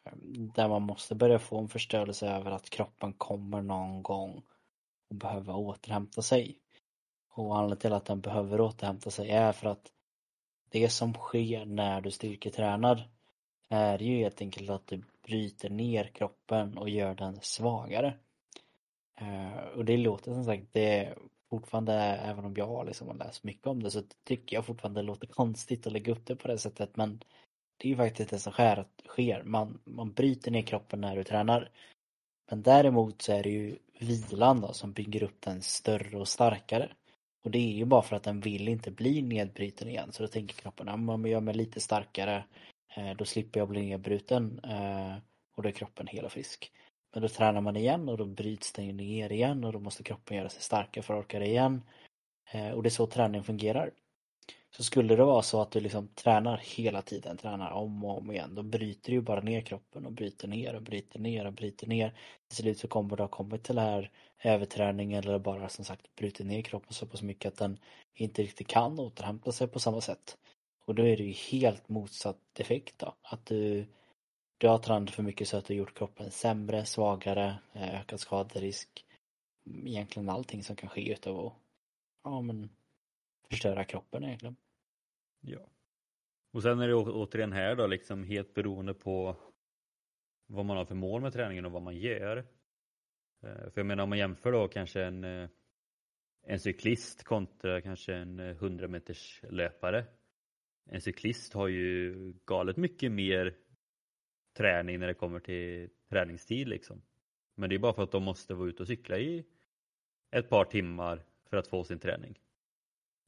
[0.05, 4.42] ehm, där man måste börja få en förståelse över att kroppen kommer någon gång
[5.11, 6.59] och behöver återhämta sig.
[7.31, 9.92] Och anledningen till att den behöver återhämta sig är för att
[10.70, 13.09] det som sker när du styrketränar
[13.68, 18.14] är ju helt enkelt att du bryter ner kroppen och gör den svagare.
[19.21, 21.19] Eh, och det låter som sagt, det är
[21.51, 25.07] fortfarande, även om jag liksom har läst mycket om det så tycker jag fortfarande det
[25.07, 27.21] låter konstigt att lägga upp det på det sättet men
[27.77, 28.85] det är ju faktiskt det som sker.
[29.07, 29.43] sker.
[29.43, 31.71] Man, man bryter ner kroppen när du tränar.
[32.51, 36.93] Men däremot så är det ju vilan då som bygger upp den större och starkare.
[37.45, 40.12] Och det är ju bara för att den vill inte bli nedbruten igen.
[40.12, 42.45] Så då tänker kroppen, om man gör mig lite starkare,
[42.96, 45.16] Eh, då slipper jag bli nedbruten eh,
[45.57, 46.72] och då är kroppen hel och frisk.
[47.12, 50.37] Men då tränar man igen och då bryts den ner igen och då måste kroppen
[50.37, 51.83] göra sig starkare för att orka det igen.
[52.53, 53.90] Eh, och det är så träning fungerar.
[54.70, 58.31] Så skulle det vara så att du liksom tränar hela tiden, tränar om och om
[58.33, 61.53] igen, då bryter du ju bara ner kroppen och bryter ner och bryter ner och
[61.53, 62.14] bryter ner.
[62.48, 64.11] Till slut så kommer du ha kommit till det här
[64.44, 67.79] överträningen eller bara som sagt brutit ner kroppen så pass mycket att den
[68.14, 70.37] inte riktigt kan återhämta sig på samma sätt.
[70.88, 73.16] Och då är det ju helt motsatt effekt då.
[73.22, 73.87] Att du,
[74.59, 79.07] du har tränat för mycket så att du gjort kroppen sämre, svagare, eh, ökad skaderisk.
[79.66, 81.53] Egentligen allting som kan ske utav att
[82.24, 82.70] ja, men
[83.51, 84.57] förstöra kroppen egentligen.
[85.40, 85.59] Ja.
[86.53, 89.37] Och sen är det återigen här då liksom helt beroende på
[90.46, 92.37] vad man har för mål med träningen och vad man gör.
[93.42, 95.48] Eh, för jag menar om man jämför då kanske en, eh,
[96.42, 100.07] en cyklist kontra kanske en 100 meters löpare.
[100.90, 103.55] En cyklist har ju galet mycket mer
[104.57, 107.03] träning när det kommer till träningstid liksom.
[107.55, 109.44] Men det är bara för att de måste vara ute och cykla i
[110.31, 112.38] ett par timmar för att få sin träning.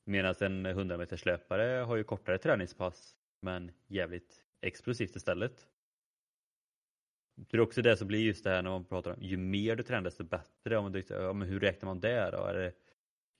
[0.04, 5.66] Medan en 100 meters löpare har ju kortare träningspass men jävligt explosivt istället.
[7.34, 9.76] Det är också det som blir just det här när man pratar om ju mer
[9.76, 10.78] du tränar desto bättre.
[10.78, 12.44] Om man, ja, men hur räknar man det då?
[12.44, 12.72] Är det,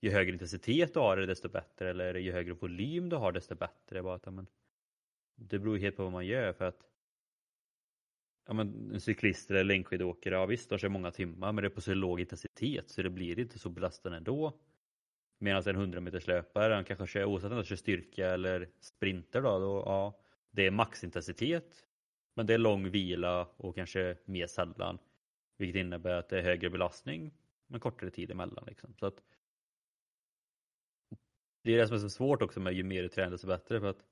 [0.01, 3.55] ju högre intensitet du har det desto bättre eller ju högre volym du har desto
[3.55, 4.03] bättre?
[4.03, 4.47] Bara att, ja, men,
[5.37, 6.87] det beror helt på vad man gör för att
[8.47, 11.75] ja, men, en cyklist eller längdskidåkare, ja visst de kör många timmar men det är
[11.75, 14.61] på så låg intensitet så det blir inte så belastande ändå.
[15.39, 19.43] Medan en 100 meters löpare, han kanske kör, oavsett om han kör styrka eller sprinter
[19.43, 21.87] då, då ja, det är maxintensitet.
[22.35, 24.99] Men det är lång vila och kanske mer sällan.
[25.57, 27.33] Vilket innebär att det är högre belastning
[27.67, 28.65] men kortare tid emellan.
[28.67, 28.95] Liksom.
[28.99, 29.23] Så att,
[31.63, 33.81] det är det som är så svårt också med ju mer du tränar desto bättre.
[33.81, 34.05] För att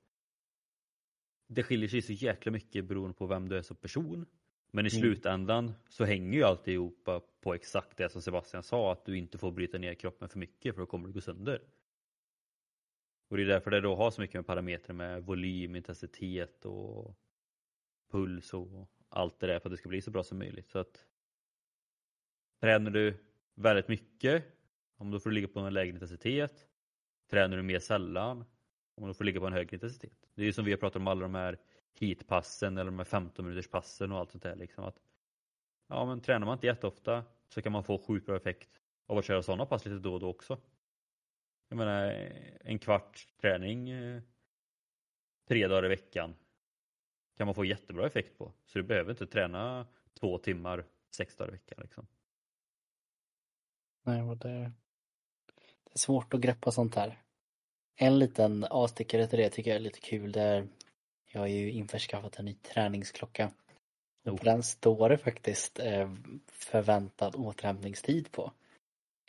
[1.47, 4.25] det skiljer sig så jäkla mycket beroende på vem du är som person.
[4.71, 5.01] Men i mm.
[5.01, 9.51] slutändan så hänger ju alltihopa på exakt det som Sebastian sa, att du inte får
[9.51, 11.61] bryta ner kroppen för mycket för då kommer du gå sönder.
[13.27, 17.15] Och det är därför det då har så mycket med parametrar med volym, intensitet och
[18.11, 20.69] puls och allt det där för att det ska bli så bra som möjligt.
[20.69, 21.05] Så att
[22.59, 23.17] Tränar du
[23.55, 24.45] väldigt mycket,
[24.95, 26.67] om du får ligga på en lägre intensitet.
[27.29, 28.45] Tränar du mer sällan,
[28.95, 30.29] om du får ligga på en högre intensitet.
[30.35, 31.57] Det är ju som vi har pratat om alla de här
[31.99, 34.55] heatpassen eller de här 15 minuters passen och allt sånt där.
[34.55, 34.99] Liksom att,
[35.87, 39.25] ja, men tränar man inte jätteofta så kan man få sjukt bra effekt av att
[39.25, 40.57] köra sådana pass lite då och då också.
[41.69, 42.11] Jag menar
[42.61, 44.21] en kvart träning eh,
[45.47, 46.35] tre dagar i veckan
[47.37, 48.53] kan man få jättebra effekt på.
[48.65, 49.87] Så du behöver inte träna
[50.19, 51.79] två timmar sex dagar i veckan.
[51.81, 52.07] Liksom.
[54.03, 54.71] Nej, och det,
[55.89, 57.19] det är svårt att greppa sånt här.
[57.95, 60.31] En liten avstickare till det tycker jag är lite kul.
[60.31, 60.67] Det är
[61.31, 63.51] jag har ju införskaffat en ny träningsklocka.
[64.25, 66.13] Och på den står det faktiskt eh,
[66.47, 68.51] förväntad återhämtningstid på.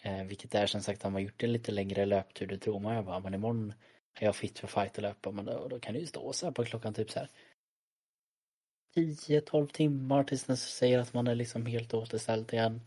[0.02, 2.96] Eh, vilket är som sagt, om man gjort en lite längre löptur, det tror man
[2.96, 3.72] ju bara, men imorgon
[4.14, 6.46] är jag fit för fight och löpa, men då, då kan det ju stå så
[6.46, 7.30] här på klockan typ så här
[8.96, 12.80] 10-12 timmar tills den säger att man är liksom helt återställd igen.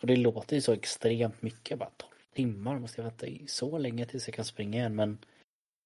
[0.00, 4.06] Och det låter ju så extremt mycket, bara 12 timmar måste jag vänta så länge
[4.06, 5.18] tills jag kan springa igen men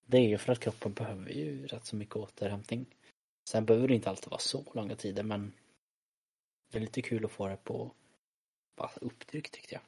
[0.07, 2.87] det är ju för att kroppen behöver ju rätt så mycket återhämtning.
[3.45, 5.53] Sen behöver det inte alltid vara så långa tider men
[6.71, 7.95] det är lite kul att få det på
[8.77, 9.83] bara upptryck tyckte jag.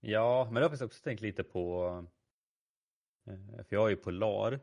[0.00, 1.86] Ja, men jag har också tänkt lite på,
[3.26, 4.60] eh, för jag är ju polar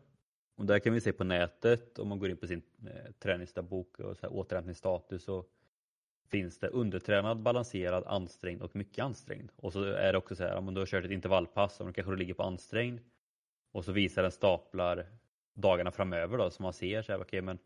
[0.56, 4.00] och där kan vi se på nätet om man går in på sin eh, träningsdagbok
[4.00, 5.50] och så här, återhämtningsstatus och
[6.34, 9.52] finns det undertränad, balanserad, ansträngd och mycket ansträngd.
[9.56, 12.16] Och så är det också så här, om du har kört ett intervallpass kanske du
[12.16, 13.00] ligger på ansträngd
[13.72, 15.06] och så visar den staplar
[15.54, 17.60] dagarna framöver då så man ser så här, okay, men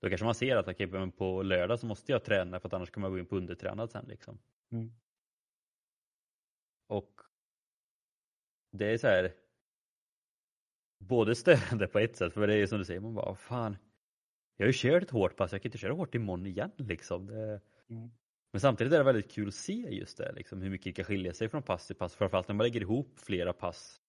[0.00, 2.72] då kanske man ser att okay, men på lördag så måste jag träna för att
[2.74, 4.38] annars kommer jag gå in på undertränad sen liksom.
[4.72, 4.92] Mm.
[6.86, 7.20] Och
[8.70, 9.32] det är så här
[10.98, 13.76] både störande på ett sätt, för det är som du säger, man bara fan
[14.56, 17.26] jag har ju kört ett hårt pass, jag kan inte köra hårt imorgon igen liksom.
[17.26, 17.60] Det...
[17.90, 18.10] Mm.
[18.52, 21.04] Men samtidigt är det väldigt kul att se just det, liksom, hur mycket det kan
[21.04, 22.14] skilja sig från pass till pass.
[22.14, 24.00] Framförallt när man lägger ihop flera pass.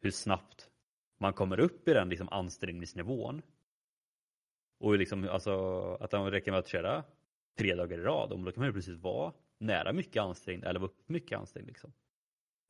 [0.00, 0.70] Hur snabbt
[1.18, 3.42] man kommer upp i den liksom, ansträngningsnivån.
[4.78, 5.52] Och liksom, alltså,
[6.00, 7.04] att det räcker med att köra
[7.58, 10.90] tre dagar i rad, då kan man ju precis vara nära mycket ansträngd eller vara
[10.90, 11.66] upp mycket ansträngd.
[11.66, 11.92] Liksom.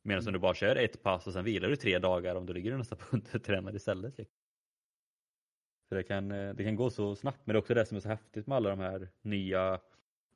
[0.03, 0.29] Medan mm.
[0.29, 2.79] om du bara kör ett pass och sen vilar du tre dagar om du ligger
[2.79, 4.19] nästan på undertränad istället.
[4.19, 4.37] Liksom.
[5.89, 7.41] Så det kan, eh, det kan gå så snabbt.
[7.45, 9.81] Men det är också det som är så häftigt med alla de här nya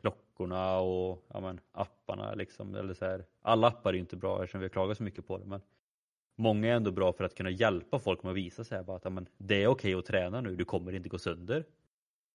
[0.00, 2.34] klockorna och ja, men, apparna.
[2.34, 3.24] Liksom, eller så här.
[3.42, 5.44] Alla appar är ju inte bra eftersom vi har klagat så mycket på det.
[5.44, 5.60] Men
[6.36, 9.04] många är ändå bra för att kunna hjälpa folk med att visa sig bara att
[9.04, 11.64] ja, men, det är okej att träna nu, du kommer inte gå sönder.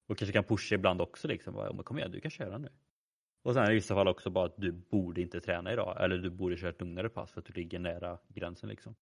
[0.08, 1.54] Och kanske kan pusha ibland också liksom.
[1.54, 2.70] Bara, men kom igen, du kan köra nu.
[3.44, 6.30] Och sen i vissa fall också bara att du borde inte träna idag eller du
[6.30, 8.96] borde köra ett lugnare pass för att du ligger nära gränsen liksom.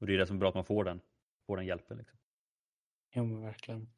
[0.00, 1.00] Och det är det som är bra att man får den,
[1.46, 2.18] får den hjälpen liksom.
[3.10, 3.88] Ja men verkligen.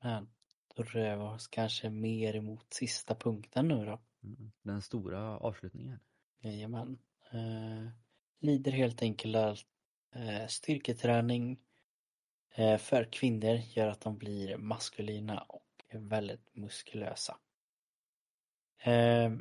[0.00, 0.28] Men
[0.74, 4.00] då rör vi oss kanske mer emot sista punkten nu då.
[4.22, 6.00] Mm, den stora avslutningen.
[6.40, 6.98] Jajamän.
[7.32, 7.88] Eh,
[8.40, 9.58] lider helt enkelt att
[10.14, 11.58] eh, styrketräning
[12.54, 17.38] eh, för kvinnor gör att de blir maskulina och väldigt muskulösa.
[18.82, 19.32] Eh,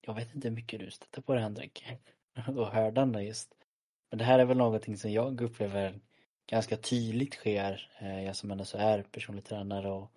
[0.00, 1.84] jag vet inte hur mycket du stöter på det Henrik
[2.48, 3.54] och hörde just.
[4.10, 6.00] Men det här är väl någonting som jag upplever
[6.48, 7.90] ganska tydligt sker.
[7.98, 10.10] Eh, jag som ändå så är personlig tränare och,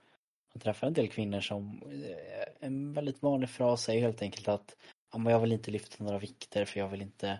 [0.53, 4.75] man träffar en del kvinnor som eh, en väldigt vanlig fras är helt enkelt att
[5.13, 7.39] ja, jag vill inte lyfta några vikter för jag vill inte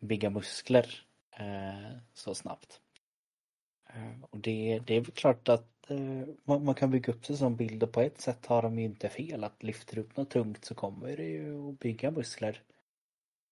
[0.00, 1.02] bygga muskler
[1.36, 2.80] eh, så snabbt.
[4.30, 5.90] Och det, det är klart att
[6.44, 8.84] man, man, kan bygga upp sig som bild och på ett sätt har de ju
[8.84, 9.44] inte fel.
[9.44, 12.62] Att lyfter upp något tungt så kommer det ju att bygga muskler.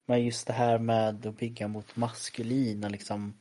[0.06, 3.34] Men just det här med att bygga mot maskulina liksom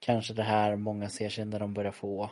[0.00, 2.30] Kanske det här många ser sig när de börjar få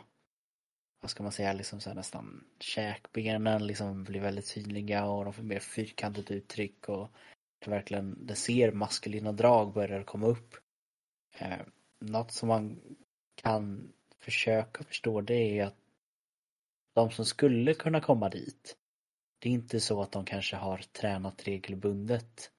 [1.01, 5.43] Vad ska man säga liksom så nästan käkbenen liksom blir väldigt synliga och de får
[5.43, 7.11] mer fyrkantigt uttryck och
[7.59, 10.55] det verkligen, det ser maskulina drag börjar komma upp.
[11.39, 11.59] Eh,
[11.99, 12.79] något som man
[13.35, 15.77] kan försöka förstå det är att
[16.95, 18.75] de som skulle kunna komma dit
[19.39, 22.51] det är inte så att de kanske har tränat regelbundet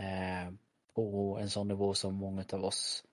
[0.00, 0.52] Eh,
[0.94, 3.04] på en sån nivå som många av oss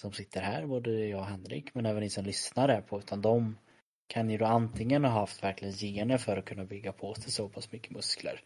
[0.00, 3.22] som sitter här, både jag och Henrik, men även ni som lyssnar är på, utan
[3.22, 3.58] de
[4.06, 7.48] kan ju då antingen ha haft verkligen gener för att kunna bygga på sig så
[7.48, 8.42] pass mycket muskler.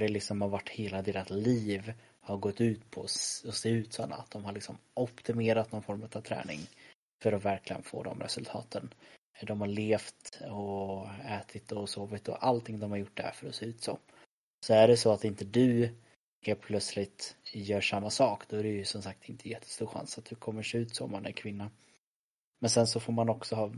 [0.00, 4.14] Det liksom har varit hela deras liv har gått ut på att se ut sådana,
[4.14, 6.60] att de har liksom optimerat någon form av träning
[7.22, 8.94] för att verkligen få de resultaten.
[9.42, 13.54] De har levt och ätit och sovit och allting de har gjort där för att
[13.54, 13.98] se ut så.
[14.66, 15.94] Så är det så att inte du
[16.60, 20.34] plötsligt gör samma sak då är det ju som sagt inte jättestor chans att du
[20.34, 21.70] kommer se ut så om man är kvinna.
[22.60, 23.72] Men sen så får man också ha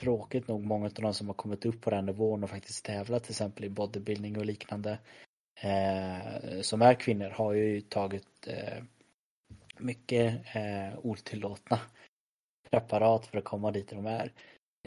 [0.00, 3.24] tråkigt nog många av de som har kommit upp på den nivån och faktiskt tävlat
[3.24, 4.98] till exempel i bodybuilding och liknande
[5.60, 8.82] eh, som är kvinnor har ju tagit eh,
[9.78, 11.80] mycket eh, otillåtna
[12.70, 14.32] preparat för att komma dit de är.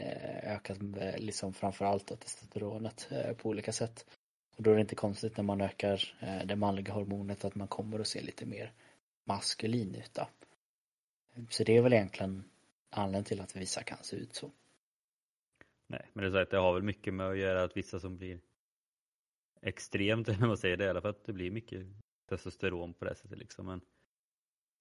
[0.02, 4.06] Eh, ökat eh, liksom framförallt testosteronet eh, på olika sätt.
[4.56, 7.68] Och då är det inte konstigt när man ökar eh, det manliga hormonet att man
[7.68, 8.72] kommer att se lite mer
[9.24, 10.28] maskulin ut då.
[11.50, 12.44] Så det är väl egentligen
[12.90, 14.50] anledningen till att vissa kan se ut så.
[15.86, 18.00] Nej, men det, är så att det har väl mycket med att göra att vissa
[18.00, 18.40] som blir
[19.62, 21.86] extremt, när man säger det, i alla fall att det blir mycket
[22.28, 23.66] testosteron på det sättet liksom.
[23.66, 23.80] Men,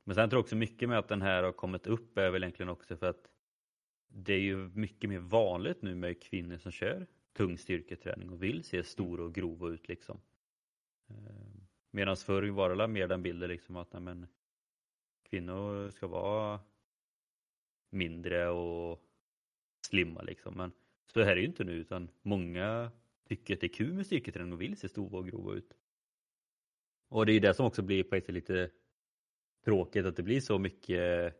[0.04, 2.44] men sen tror jag också mycket med att den här har kommit upp är väl
[2.44, 3.30] egentligen också för att
[4.08, 8.63] det är ju mycket mer vanligt nu med kvinnor som kör tung styrketräning och vill
[8.63, 10.21] se stor och grov ut liksom.
[11.10, 14.28] Ehm, Medan förr var det mer den bilden liksom att nej men,
[15.24, 16.60] kvinnor ska vara
[17.89, 19.02] mindre och
[19.88, 20.54] slimma liksom.
[20.58, 20.71] Men
[21.13, 22.91] så är det ju inte nu utan många
[23.28, 25.74] tycker att det är kul med styrketräning och vill se stora och grova ut.
[27.10, 28.69] Och det är ju det som också blir på ett sätt lite
[29.65, 31.36] tråkigt att det blir så mycket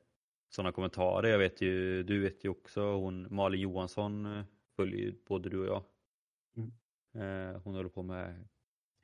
[0.50, 1.30] sådana kommentarer.
[1.30, 4.44] Jag vet ju, du vet ju också, hon Malin Johansson eh,
[4.76, 5.84] följer ju både du och jag.
[6.58, 6.72] Mm.
[7.16, 8.48] Eh, hon håller på med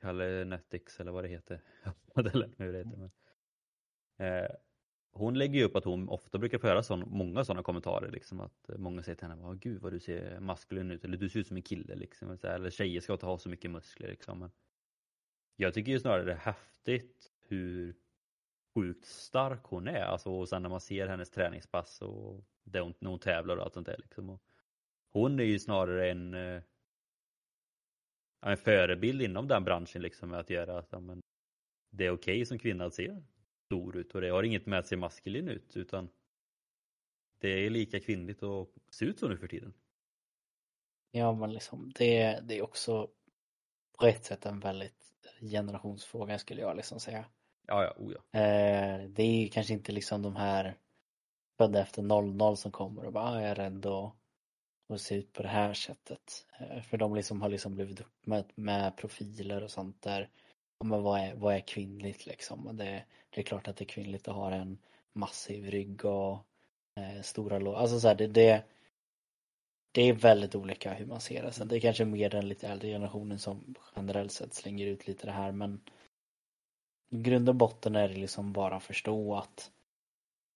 [0.00, 1.60] Kalle Netix eller vad det heter.
[2.14, 2.84] Hur det heter.
[2.84, 3.10] Men,
[4.28, 4.50] eh,
[5.12, 8.10] hon lägger ju upp att hon ofta brukar få höra sån, många sådana kommentarer.
[8.10, 11.28] Liksom, att många säger till henne, oh, gud vad du ser maskulin ut, eller du
[11.28, 11.94] ser ut som en kille.
[11.94, 14.08] Liksom, eller tjejer ska inte ha så mycket muskler.
[14.08, 14.38] Liksom.
[14.38, 14.50] Men
[15.56, 17.96] jag tycker ju snarare det är häftigt hur
[18.74, 20.04] sjukt stark hon är.
[20.04, 23.62] Alltså, och sen när man ser hennes träningspass och det hon, när hon tävlar och
[23.62, 23.98] allt sånt där.
[23.98, 24.30] Liksom.
[24.30, 24.42] Och
[25.12, 26.62] hon är ju snarare en, eh,
[28.46, 31.20] en förebild inom den branschen liksom med att göra att men,
[31.90, 33.22] det är okej okay som kvinna att se
[33.66, 36.08] stor ut och det har inget med att se maskulin ut utan
[37.38, 39.74] det är lika kvinnligt att se ut så nu för tiden.
[41.10, 43.10] Ja men liksom det, det är också
[43.98, 47.24] på ett sätt en väldigt generationsfråga skulle jag liksom säga.
[47.66, 48.40] Ja, ja, oh ja.
[48.40, 50.78] Eh, det är kanske inte liksom de här
[51.58, 54.14] födda efter 00 som kommer och bara ah, jag är rädd att,
[54.92, 56.46] och se ut på det här sättet.
[56.58, 60.28] Eh, för de liksom har liksom blivit uppmätt med profiler och sånt där.
[60.84, 62.76] Men vad är, vad är kvinnligt liksom?
[62.76, 64.78] Det, det är klart att det är kvinnligt att ha en
[65.12, 66.38] massiv rygg och
[67.00, 67.74] eh, stora lår.
[67.74, 68.64] Alltså så här, det, det,
[69.92, 71.52] det är väldigt olika hur man ser det.
[71.52, 75.26] Sen det är kanske mer den lite äldre generationen som generellt sett slänger ut lite
[75.26, 75.80] det här men
[77.12, 79.71] i grund och botten är det liksom bara att förstå att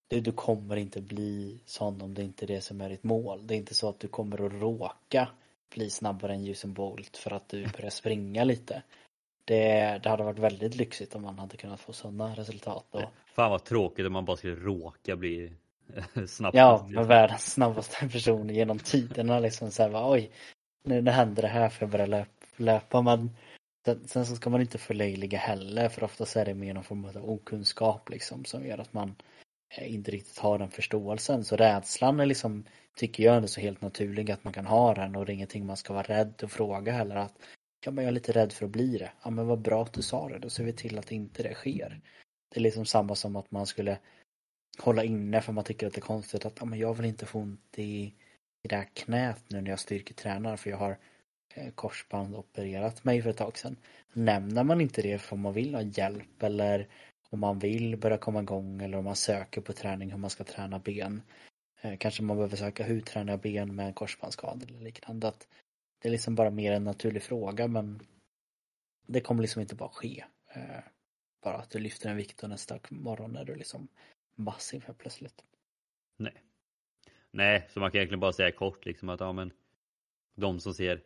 [0.08, 3.46] du, du kommer inte bli sån om det inte är det som är ditt mål.
[3.46, 5.28] Det är inte så att du kommer att råka
[5.74, 8.82] bli snabbare än Usain Bolt för att du börjar springa lite.
[9.44, 12.86] Det, det hade varit väldigt lyxigt om man hade kunnat få sådana resultat.
[12.90, 13.02] Och...
[13.26, 15.52] Fan vad tråkigt om man bara skulle råka bli
[16.26, 16.56] snabbast.
[16.56, 20.30] Ja, med världens snabbaste person genom tiderna liksom så här, oj,
[20.84, 22.30] nu, nu händer det här för jag börjar löpa.
[22.56, 23.02] löpa.
[23.02, 23.30] Men
[23.86, 27.04] Sen, sen, så ska man inte förlöjliga heller för oftast är det mer någon form
[27.04, 29.35] av okunskap liksom som gör att man eh,
[29.68, 31.44] Eh, inte riktigt har den förståelsen.
[31.44, 32.64] Så rädslan är liksom,
[32.96, 35.66] tycker jag är så helt naturlig att man kan ha den och det är ingenting
[35.66, 37.34] man ska vara rädd och fråga heller att
[37.84, 39.12] ja men jag är lite rädd för att bli det.
[39.22, 41.54] Ja men vad bra att du sa det, då ser vi till att inte det
[41.54, 42.00] sker.
[42.54, 43.98] Det är liksom samma som att man skulle
[44.78, 47.26] hålla inne för man tycker att det är konstigt att ja, men jag vill inte
[47.26, 48.14] få ont i,
[48.62, 50.98] i det här knät nu när jag styrketränar för jag har
[51.56, 53.76] Eh, korsband opererat mig för ett tag sedan.
[54.12, 56.88] Nämner man inte det för om man vill ha hjälp eller
[57.30, 60.44] om man vill börja komma igång eller om man söker på träning hur man ska
[60.44, 61.22] träna ben.
[61.80, 65.28] Eh, kanske man behöver söka hur tränar jag ben med en korsbandsskada eller liknande.
[65.28, 65.48] Att
[65.98, 68.00] det är liksom bara mer en naturlig fråga men
[69.06, 70.24] det kommer liksom inte bara ske.
[70.54, 70.80] Eh,
[71.42, 73.88] bara att du lyfter en vikt och nästa morgon är du liksom
[74.34, 75.44] massiv helt plötsligt.
[76.16, 76.42] Nej.
[77.30, 79.52] Nej, så man kan egentligen bara säga kort liksom att ja men
[80.34, 81.02] de som ser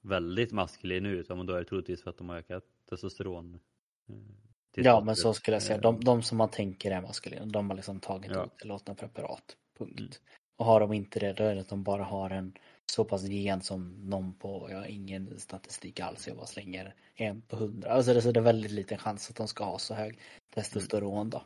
[0.00, 3.60] väldigt maskulin ut, ja, men då är det troligtvis för att de har ökat testosteron.
[4.08, 7.46] Eh, Eh, ja men så skulle jag säga, de, de som man tänker är maskulina,
[7.46, 8.44] de har liksom tagit ja.
[8.44, 9.56] otillåtna preparat.
[9.78, 10.00] Punkt.
[10.00, 10.12] Mm.
[10.56, 12.58] Och har de inte det, då är det att de bara har en
[12.92, 17.40] så pass gen som någon på, jag har ingen statistik alls, jag bara slänger en
[17.40, 17.90] på hundra.
[17.90, 20.18] Alltså det, så det är väldigt liten chans att de ska ha så hög
[20.54, 21.44] testosteron då.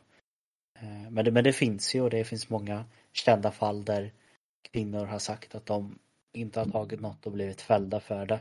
[0.79, 4.13] Eh, men det, men det finns ju och det finns många kända fall där
[4.71, 5.99] kvinnor har sagt att de
[6.33, 8.39] inte har tagit något och blivit fällda för det.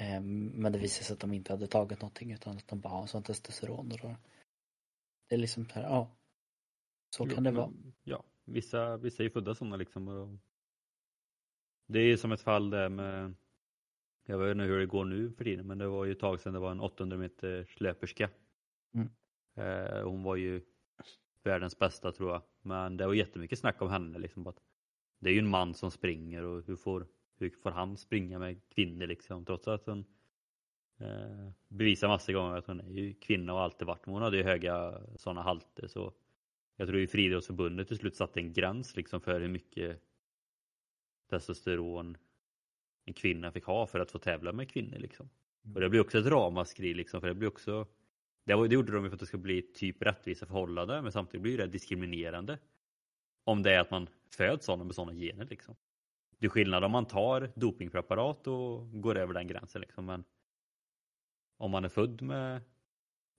[0.00, 2.92] Ehm, men det visade sig att de inte hade tagit någonting utan att de bara
[2.92, 3.92] har sånt testosteron.
[3.92, 4.16] Och då.
[5.28, 6.16] Det är liksom här, ja.
[7.16, 7.72] Så jo, kan det vara.
[8.04, 10.08] Ja, vissa, vissa är födda sådana liksom.
[10.08, 10.28] Och
[11.86, 13.34] det är som ett fall där med,
[14.26, 16.40] jag vet inte hur det går nu för tiden, men det var ju ett tag
[16.40, 18.30] sedan det var en 800 meters löperska.
[18.94, 19.08] Mm.
[19.56, 20.62] Eh, hon var ju
[21.42, 22.42] världens bästa tror jag.
[22.62, 24.46] Men det var jättemycket snack om henne liksom.
[24.46, 24.60] Att
[25.18, 27.06] det är ju en man som springer och hur får,
[27.38, 30.04] hur får han springa med kvinnor liksom trots att hon
[30.98, 34.36] eh, bevisar massor gånger att hon är ju kvinna och alltid varit men hon hade
[34.36, 36.12] ju höga sådana halter så
[36.76, 40.02] jag tror ju Friidrottsförbundet till slut satte en gräns liksom för hur mycket
[41.30, 42.16] testosteron
[43.04, 45.28] en kvinna fick ha för att få tävla med kvinnor liksom.
[45.74, 47.86] Och det blir också ett ramaskri liksom för det blir också
[48.44, 51.12] det, var, det gjorde de ju för att det ska bli typ rättvisa förhållanden men
[51.12, 52.58] samtidigt blir det diskriminerande.
[53.44, 55.76] Om det är att man föds sådana med sådana gener liksom.
[56.38, 60.06] Det är skillnad om man tar dopingpreparat och går över den gränsen liksom.
[60.06, 60.24] Men
[61.56, 62.56] om man är född med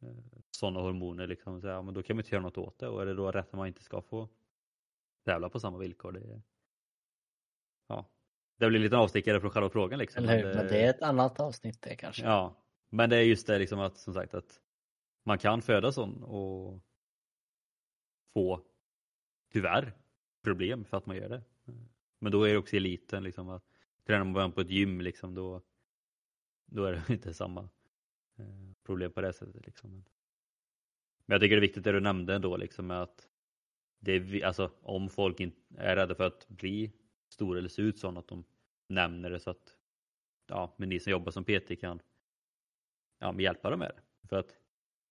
[0.02, 0.18] eh,
[0.52, 2.88] sådana hormoner liksom, så ja, men då kan man inte göra något åt det.
[2.88, 4.30] Och är det då rätt att man inte ska få
[5.26, 6.12] tävla på samma villkor?
[6.12, 6.41] Det,
[7.88, 8.06] ja.
[8.58, 10.24] det blir lite avstickare från själva frågan liksom.
[10.24, 10.43] Eller hur?
[10.43, 12.24] Men det, men det är ett annat avsnitt det kanske.
[12.24, 12.56] Ja,
[12.89, 14.62] men det är just det liksom att som sagt att
[15.24, 16.80] man kan föda sån och
[18.34, 18.66] få
[19.52, 19.93] tyvärr
[20.43, 21.41] problem för att man gör det.
[22.20, 23.63] Men då är det också eliten liksom att
[24.05, 25.61] tränar man på ett gym liksom då,
[26.65, 27.70] då är det inte samma
[28.38, 29.91] eh, problem på det sättet liksom.
[31.26, 33.30] Men jag tycker det är viktigt det du nämnde ändå liksom med att
[33.99, 35.39] det är, alltså, om folk
[35.78, 36.91] är rädda för att bli
[37.30, 38.43] stora eller se ut så att de
[38.88, 39.76] nämner det så att
[40.47, 42.01] ja, men ni som jobbar som PT kan
[43.20, 44.28] ja, hjälpa dem med det.
[44.28, 44.55] För att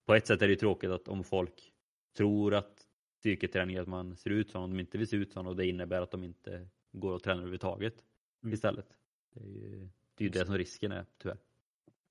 [0.06, 1.72] på ett sätt är det ju tråkigt att om folk
[2.16, 2.86] tror att
[3.18, 5.56] styrketräning är att man ser ut som om de inte vill se ut som och
[5.56, 8.04] det innebär att de inte går och tränar överhuvudtaget
[8.42, 8.54] mm.
[8.54, 8.96] istället.
[9.30, 11.38] Det är ju det, är ju det som risken är tyvärr.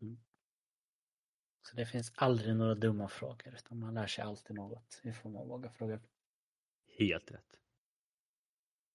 [0.01, 0.17] Mm.
[1.61, 5.47] Så det finns aldrig några dumma frågor utan man lär sig alltid något ifrån att
[5.47, 5.99] våga fråga.
[6.97, 7.57] Helt rätt.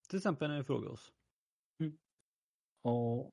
[0.09, 1.13] Till exempel när ni frågar oss.
[1.81, 1.99] Mm.
[2.83, 3.31] Och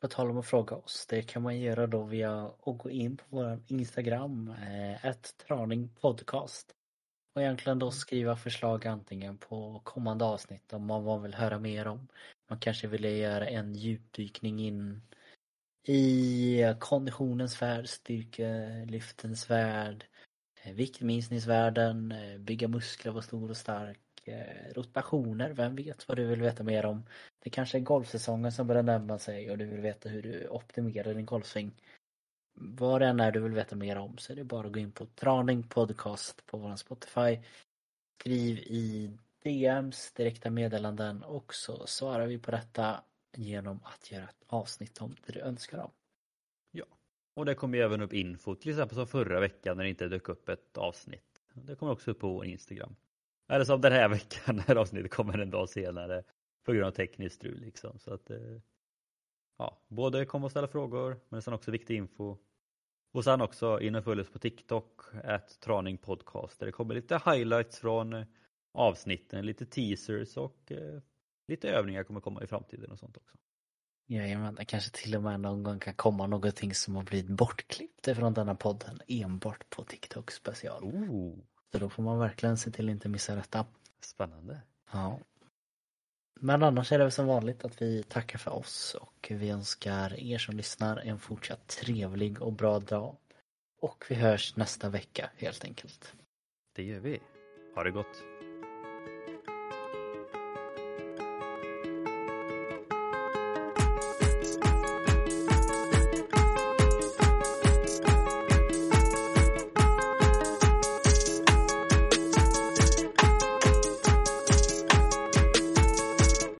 [0.00, 3.16] på tal om att fråga oss, det kan man göra då via att gå in
[3.16, 6.74] på vår Instagram, eh, ett traning podcast.
[7.34, 12.08] Och egentligen då skriva förslag antingen på kommande avsnitt om man vill höra mer om.
[12.48, 15.02] Man kanske vill göra en djupdykning in
[15.84, 20.06] i konditionens värld, styrkelyftens värld,
[20.62, 26.26] eh, viktminskningsvärlden, eh, bygga muskler, vara stor och stark, eh, rotationer, vem vet vad du
[26.26, 27.06] vill veta mer om.
[27.38, 31.14] Det kanske är golfsäsongen som börjar närma sig och du vill veta hur du optimerar
[31.14, 31.72] din golfsving.
[32.54, 34.80] Vad det än är du vill veta mer om så är det bara att gå
[34.80, 37.38] in på Traning Podcast på vår Spotify.
[38.20, 39.10] Skriv i
[39.42, 43.04] DMs, direkta meddelanden och så svarar vi på detta
[43.36, 45.90] genom att göra ett avsnitt om det du önskar om.
[46.70, 46.84] Ja,
[47.34, 50.08] och det kommer ju även upp info, till exempel som förra veckan när det inte
[50.08, 51.42] dök upp ett avsnitt.
[51.54, 52.96] Det kommer också upp på vår Instagram.
[53.48, 56.22] Eller som den här veckan när avsnittet kommer en dag senare
[56.64, 57.98] på grund av tekniskt strul liksom.
[57.98, 58.38] Så att, eh,
[59.58, 62.36] ja, både komma och ställa frågor men sen också viktig info.
[63.12, 66.94] Och sen också in och följ oss på TikTok, at Traning Podcast där det kommer
[66.94, 68.24] lite highlights från eh,
[68.72, 71.00] avsnitten, lite teasers och eh,
[71.48, 73.36] lite övningar kommer komma i framtiden och sånt också.
[74.06, 78.16] Jajamän, det kanske till och med någon gång kan komma någonting som har blivit bortklippt
[78.16, 80.84] från denna podden enbart på TikTok special.
[80.84, 81.38] Ooh.
[81.72, 83.66] Så då får man verkligen se till att inte missa detta.
[84.00, 84.60] Spännande.
[84.92, 85.18] Ja.
[86.40, 90.20] Men annars är det väl som vanligt att vi tackar för oss och vi önskar
[90.20, 93.16] er som lyssnar en fortsatt trevlig och bra dag.
[93.80, 96.14] Och vi hörs nästa vecka helt enkelt.
[96.76, 97.20] Det gör vi.
[97.74, 98.31] Ha det gott.